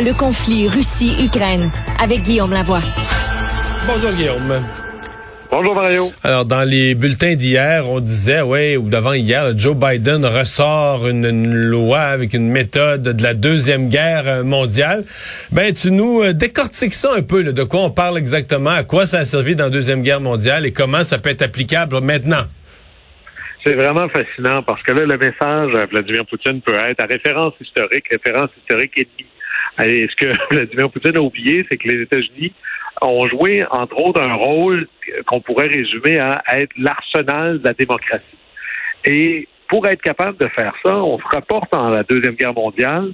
[0.00, 2.82] Le conflit Russie-Ukraine avec Guillaume Lavoie.
[3.84, 4.64] Bonjour Guillaume.
[5.50, 6.04] Bonjour Mario.
[6.22, 11.52] Alors dans les bulletins d'hier, on disait, ouais, ou d'avant hier, Joe Biden ressort une,
[11.52, 15.02] loi avec une méthode de la deuxième guerre mondiale.
[15.50, 19.04] Ben tu nous euh, décortiques ça un peu, de quoi on parle exactement, à quoi
[19.04, 22.44] ça a servi dans la deuxième guerre mondiale et comment ça peut être applicable maintenant.
[23.64, 27.54] C'est vraiment fascinant parce que là, le message à Vladimir Poutine peut être à référence
[27.60, 29.28] historique, référence historique ennemie.
[29.84, 32.52] Et ce que Vladimir Poutine a oublié, c'est que les États-Unis
[33.00, 34.88] ont joué, entre autres, un rôle
[35.26, 38.24] qu'on pourrait résumer à être l'arsenal de la démocratie.
[39.04, 43.12] Et pour être capable de faire ça, on se rapporte dans la Deuxième Guerre mondiale.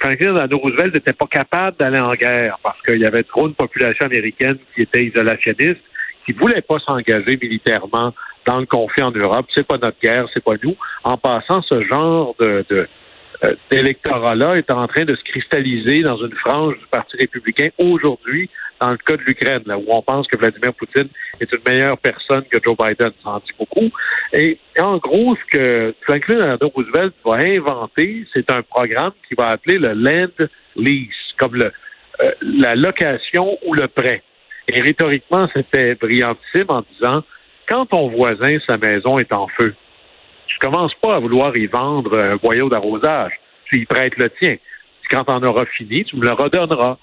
[0.00, 3.54] Franklin Delano Roosevelt n'était pas capable d'aller en guerre parce qu'il y avait trop de
[3.54, 5.80] population américaine qui était isolationniste,
[6.26, 8.12] qui voulait pas s'engager militairement
[8.44, 9.46] dans le conflit en Europe.
[9.54, 10.76] C'est pas notre guerre, c'est pas nous.
[11.04, 12.88] En passant, ce genre de, de
[13.44, 18.48] euh, d'électorat-là est en train de se cristalliser dans une frange du Parti républicain aujourd'hui,
[18.80, 21.08] dans le cas de l'Ukraine, où on pense que Vladimir Poutine
[21.40, 23.12] est une meilleure personne que Joe Biden.
[23.22, 23.90] Ça en dit beaucoup.
[24.32, 29.78] Et en gros, ce que Franklin Roosevelt va inventer, c'est un programme qui va appeler
[29.78, 31.72] le Land Lease, comme le,
[32.22, 34.22] euh, la location ou le prêt.
[34.68, 37.22] Et rhétoriquement, c'était brillantissime en disant,
[37.68, 39.74] quand ton voisin, sa maison est en feu,
[40.46, 43.32] tu commences pas à vouloir y vendre un boyau d'arrosage.
[43.72, 44.56] Tu y prêtes le tien.
[45.10, 46.98] Quand on aura fini, tu me le redonneras.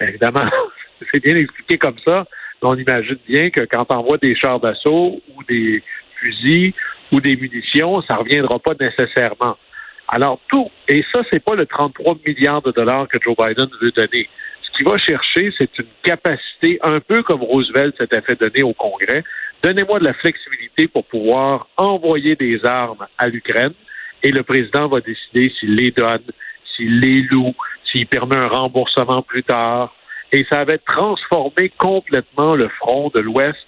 [0.00, 0.48] Évidemment,
[1.12, 2.26] c'est bien expliqué comme ça.
[2.62, 5.82] On imagine bien que quand on envoie des chars d'assaut ou des
[6.16, 6.72] fusils
[7.10, 9.56] ou des munitions, ça ne reviendra pas nécessairement.
[10.06, 13.90] Alors tout, et ça, c'est pas le 33 milliards de dollars que Joe Biden veut
[13.90, 14.28] donner.
[14.62, 18.74] Ce qu'il va chercher, c'est une capacité, un peu comme Roosevelt s'était fait donner au
[18.74, 19.24] Congrès.
[19.64, 23.74] Donnez-moi de la flexibilité pour pouvoir envoyer des armes à l'Ukraine
[24.22, 26.22] et le président va décider s'il les donne,
[26.74, 27.54] s'il les loue,
[27.90, 29.94] s'il permet un remboursement plus tard,
[30.32, 33.58] et ça avait transformé complètement le front de l'Ouest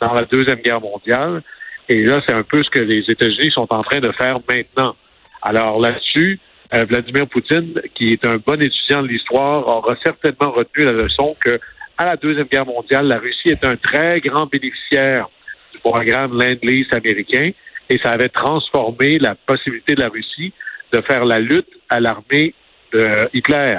[0.00, 1.42] dans la Deuxième Guerre mondiale.
[1.88, 4.94] Et là, c'est un peu ce que les États-Unis sont en train de faire maintenant.
[5.42, 6.38] Alors là-dessus,
[6.74, 11.34] euh, Vladimir Poutine, qui est un bon étudiant de l'histoire, aura certainement retenu la leçon
[11.40, 11.58] que
[11.96, 15.28] à la Deuxième Guerre mondiale, la Russie est un très grand bénéficiaire
[15.72, 17.50] du programme Land-Lease américain
[17.90, 20.52] et ça avait transformé la possibilité de la Russie
[20.92, 22.54] de faire la lutte à l'armée
[22.92, 23.78] de Hitler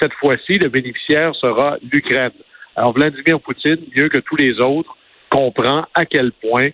[0.00, 2.32] cette fois-ci, le bénéficiaire sera l'Ukraine.
[2.74, 4.96] Alors, Vladimir Poutine, mieux que tous les autres,
[5.30, 6.68] comprend à quel point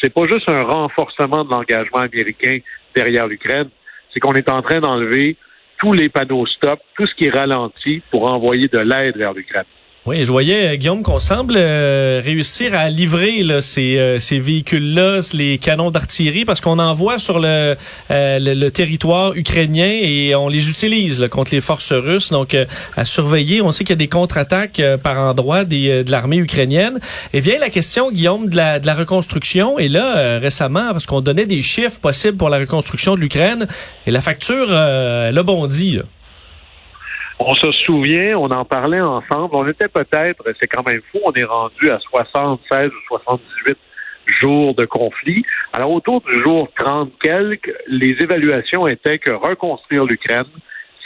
[0.00, 2.58] c'est pas juste un renforcement de l'engagement américain
[2.94, 3.70] derrière l'Ukraine,
[4.12, 5.36] c'est qu'on est en train d'enlever
[5.78, 9.64] tous les panneaux stop, tout ce qui est ralenti pour envoyer de l'aide vers l'Ukraine.
[10.06, 14.38] Oui, je voyais, euh, Guillaume, qu'on semble euh, réussir à livrer là, ces, euh, ces
[14.38, 17.74] véhicules-là, les canons d'artillerie, parce qu'on envoie sur le,
[18.08, 22.30] le, territoire ukrainien et on les utilise contre les forces russes.
[22.30, 22.56] Donc,
[22.96, 27.00] à surveiller, on sait qu'il y a des contre-attaques par endroit des, de l'armée ukrainienne.
[27.32, 29.76] Et vient la question, Guillaume, de la, de la reconstruction.
[29.80, 33.66] Et là, récemment, parce qu'on donnait des chiffres possibles pour la reconstruction de l'Ukraine,
[34.06, 35.96] et la facture, elle a bondi.
[35.96, 36.02] Là.
[37.38, 39.54] On se souvient, on en parlait ensemble.
[39.54, 43.76] On était peut-être, c'est quand même fou, on est rendu à 76 ou 78
[44.40, 45.44] jours de conflit.
[45.72, 50.46] Alors, autour du jour 30 quelques, les évaluations étaient que reconstruire l'Ukraine,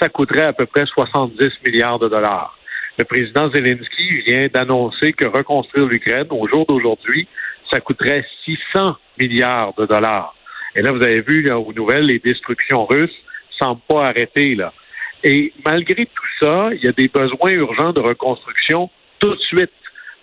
[0.00, 2.56] ça coûterait à peu près 70 milliards de dollars.
[2.98, 7.28] Le président Zelensky vient d'annoncer que reconstruire l'Ukraine, au jour d'aujourd'hui,
[7.70, 10.34] ça coûterait 600 milliards de dollars.
[10.76, 13.14] Et là, vous avez vu aux nouvelles, les destructions russes
[13.58, 14.72] semblent pas arrêter, là.
[15.22, 19.70] Et malgré tout ça, il y a des besoins urgents de reconstruction tout de suite.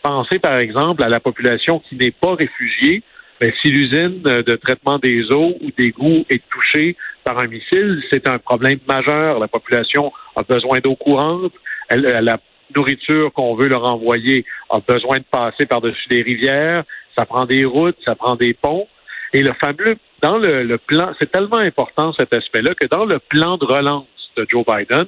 [0.02, 3.04] Pensez par exemple à la population qui n'est pas réfugiée,
[3.42, 8.02] mais si l'usine de traitement des eaux ou des goûts est touchée par un missile,
[8.10, 9.40] c'est un problème majeur.
[9.40, 11.54] La population a besoin d'eau courante.
[11.92, 12.38] la
[12.76, 16.84] nourriture qu'on veut leur envoyer a besoin de passer par-dessus des rivières.
[17.16, 18.88] Ça prend des routes, ça prend des ponts.
[19.34, 23.20] Et le fameux, dans le, le plan, c'est tellement important cet aspect-là que dans le
[23.20, 24.08] plan de relance
[24.38, 25.06] de Joe Biden,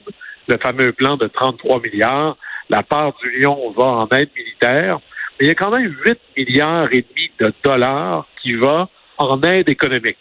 [0.48, 2.38] le fameux plan de 33 milliards.
[2.70, 5.00] La part du lion va en aide militaire.
[5.40, 9.42] Mais il y a quand même 8 milliards et demi de dollars qui va en
[9.44, 10.18] aide économique.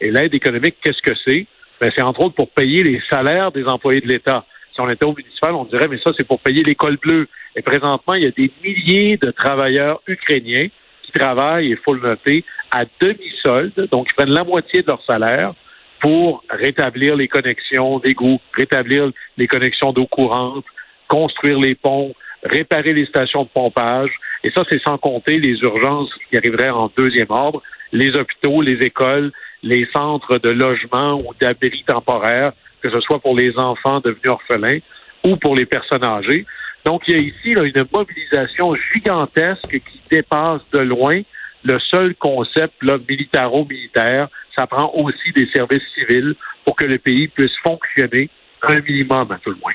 [0.00, 1.46] Et l'aide économique, qu'est-ce que c'est?
[1.80, 4.44] Ben, c'est entre autres pour payer les salaires des employés de l'État.
[4.74, 7.28] Si on était au municipal, on dirait, mais ça, c'est pour payer l'école bleue.
[7.54, 10.68] Et présentement, il y a des milliers de travailleurs ukrainiens
[11.02, 15.02] qui travaillent, il faut le noter, à demi-solde, donc ils prennent la moitié de leur
[15.04, 15.54] salaire
[16.00, 20.64] pour rétablir les connexions d'égouts, rétablir les connexions d'eau courante,
[21.08, 24.10] construire les ponts, réparer les stations de pompage.
[24.44, 27.62] Et ça, c'est sans compter les urgences qui arriveraient en deuxième ordre,
[27.92, 29.32] les hôpitaux, les écoles,
[29.62, 32.52] les centres de logement ou d'abri temporaires,
[32.82, 34.80] que ce soit pour les enfants devenus orphelins.
[35.24, 36.44] ou pour les personnes âgées.
[36.84, 41.20] Donc, il y a ici une mobilisation gigantesque qui dépasse de loin
[41.64, 42.74] le seul concept
[43.08, 44.28] militaro-militaire.
[44.56, 48.30] Ça prend aussi des services civils pour que le pays puisse fonctionner
[48.62, 49.74] un minimum à tout le moins.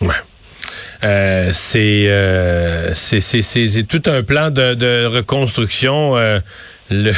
[0.00, 0.14] Ouais.
[1.04, 6.16] Euh, c'est, euh, c'est, c'est, tout un plan de, reconstruction.
[6.16, 6.40] Euh,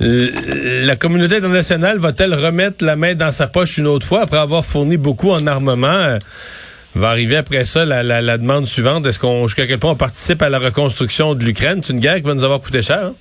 [0.00, 4.64] la communauté internationale va-t-elle remettre la main dans sa poche une autre fois après avoir
[4.64, 6.18] fourni beaucoup en armement?
[6.94, 9.06] Va arriver après ça la demande suivante.
[9.06, 11.80] Est-ce qu'on jusqu'à quel point on participe à la reconstruction de l'Ukraine?
[11.82, 12.98] C'est une guerre qui va nous avoir coûté cher.
[12.98, 13.14] Hein?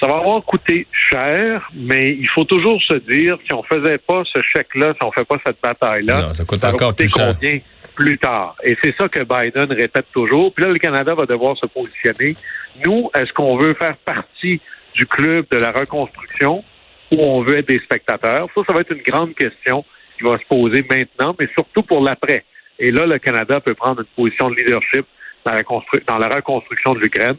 [0.00, 4.22] Ça va avoir coûté cher, mais il faut toujours se dire, si on faisait pas
[4.24, 7.60] ce chèque-là, si on fait pas cette bataille-là, ça coûte encore plus combien
[7.94, 8.56] plus tard?
[8.64, 10.54] Et c'est ça que Biden répète toujours.
[10.54, 12.34] Puis là, le Canada va devoir se positionner.
[12.84, 14.60] Nous, est-ce qu'on veut faire partie
[14.94, 16.64] du club de la reconstruction
[17.12, 18.48] ou on veut être des spectateurs?
[18.54, 19.84] Ça, ça va être une grande question
[20.16, 22.44] qui va se poser maintenant, mais surtout pour l'après.
[22.78, 25.04] Et là, le Canada peut prendre une position de leadership
[25.44, 25.62] dans la,
[26.06, 27.36] dans la reconstruction de l'Ukraine.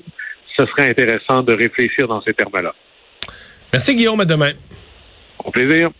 [0.57, 2.73] Ce serait intéressant de réfléchir dans ces termes-là.
[3.71, 4.51] Merci Guillaume, à demain.
[5.43, 5.91] Au plaisir.